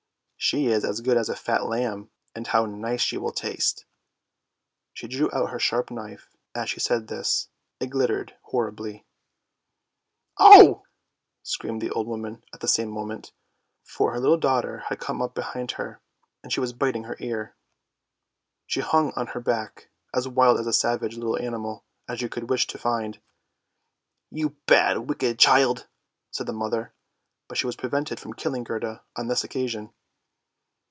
"She 0.51 0.65
is 0.65 0.83
as 0.83 1.01
good 1.01 1.17
as 1.17 1.29
a 1.29 1.35
fat 1.35 1.67
lamb, 1.67 2.09
and 2.33 2.47
how 2.47 2.65
nice 2.65 3.01
she 3.01 3.15
will 3.15 3.31
taste!" 3.31 3.85
She 4.95 5.07
drew 5.07 5.29
out 5.31 5.51
her 5.51 5.59
sharp 5.59 5.91
knife 5.91 6.35
as 6.55 6.71
she 6.71 6.79
said 6.79 7.07
this; 7.07 7.49
it 7.79 7.91
glittered 7.91 8.35
horribly." 8.45 9.05
Oh!" 10.39 10.81
screamed 11.53 11.79
the 11.79 11.91
old 11.91 12.07
woman 12.07 12.43
at 12.51 12.59
the 12.59 12.67
same 12.67 12.89
moment, 12.89 13.33
for 13.83 14.13
her 14.13 14.19
little 14.19 14.35
daughter 14.39 14.79
had 14.89 14.99
come 14.99 15.21
up 15.21 15.35
behind 15.35 15.73
her, 15.73 16.01
and 16.41 16.51
she 16.51 16.59
was 16.59 16.73
biting 16.73 17.03
her 17.03 17.17
ear. 17.19 17.55
She 18.65 18.79
hung 18.81 19.11
on 19.15 19.27
her 19.27 19.39
back, 19.41 19.91
as 20.11 20.27
wild 20.27 20.57
and 20.57 20.67
as 20.67 20.79
savage 20.79 21.13
a 21.15 21.19
little 21.19 21.37
animal 21.37 21.85
as 22.09 22.23
you 22.23 22.29
could 22.29 22.49
wish 22.49 22.65
to 22.65 22.79
find." 22.79 23.21
You 24.31 24.57
bad, 24.65 25.07
wicked 25.07 25.37
child!" 25.37 25.87
said 26.31 26.47
the 26.47 26.51
mother, 26.51 26.93
but 27.47 27.59
she 27.59 27.67
was 27.67 27.75
prevented 27.75 28.19
from 28.19 28.33
killing 28.33 28.63
Gerda 28.63 29.03
on 29.15 29.27
this 29.27 29.43
occasion. 29.43 29.93